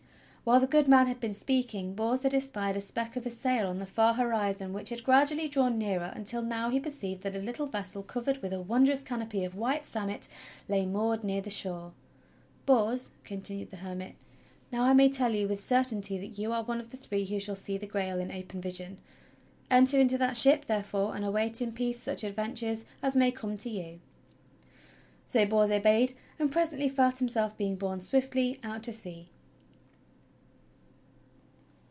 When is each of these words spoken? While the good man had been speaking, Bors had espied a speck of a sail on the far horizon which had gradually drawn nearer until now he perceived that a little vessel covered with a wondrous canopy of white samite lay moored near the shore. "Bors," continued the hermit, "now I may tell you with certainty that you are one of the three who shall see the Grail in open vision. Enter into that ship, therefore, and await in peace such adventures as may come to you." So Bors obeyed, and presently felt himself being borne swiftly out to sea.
While 0.43 0.59
the 0.59 0.65
good 0.65 0.87
man 0.87 1.05
had 1.05 1.19
been 1.19 1.35
speaking, 1.35 1.93
Bors 1.93 2.23
had 2.23 2.33
espied 2.33 2.75
a 2.75 2.81
speck 2.81 3.15
of 3.15 3.27
a 3.27 3.29
sail 3.29 3.67
on 3.67 3.77
the 3.77 3.85
far 3.85 4.15
horizon 4.15 4.73
which 4.73 4.89
had 4.89 5.03
gradually 5.03 5.47
drawn 5.47 5.77
nearer 5.77 6.11
until 6.15 6.41
now 6.41 6.71
he 6.71 6.79
perceived 6.79 7.21
that 7.21 7.35
a 7.35 7.39
little 7.39 7.67
vessel 7.67 8.01
covered 8.01 8.41
with 8.41 8.51
a 8.51 8.59
wondrous 8.59 9.03
canopy 9.03 9.45
of 9.45 9.53
white 9.53 9.85
samite 9.85 10.27
lay 10.67 10.83
moored 10.87 11.23
near 11.23 11.41
the 11.41 11.51
shore. 11.51 11.93
"Bors," 12.65 13.11
continued 13.23 13.69
the 13.69 13.77
hermit, 13.77 14.15
"now 14.71 14.81
I 14.83 14.93
may 14.93 15.09
tell 15.09 15.35
you 15.35 15.47
with 15.47 15.61
certainty 15.61 16.17
that 16.17 16.39
you 16.39 16.51
are 16.51 16.63
one 16.63 16.79
of 16.79 16.89
the 16.89 16.97
three 16.97 17.23
who 17.23 17.39
shall 17.39 17.55
see 17.55 17.77
the 17.77 17.85
Grail 17.87 18.19
in 18.19 18.31
open 18.31 18.61
vision. 18.61 18.97
Enter 19.69 19.99
into 19.99 20.17
that 20.17 20.35
ship, 20.35 20.65
therefore, 20.65 21.15
and 21.15 21.23
await 21.23 21.61
in 21.61 21.71
peace 21.71 21.99
such 22.01 22.23
adventures 22.23 22.85
as 23.03 23.15
may 23.15 23.31
come 23.31 23.57
to 23.57 23.69
you." 23.69 23.99
So 25.27 25.45
Bors 25.45 25.69
obeyed, 25.69 26.13
and 26.39 26.51
presently 26.51 26.89
felt 26.89 27.19
himself 27.19 27.55
being 27.57 27.75
borne 27.75 27.99
swiftly 27.99 28.59
out 28.63 28.81
to 28.83 28.91
sea. 28.91 29.29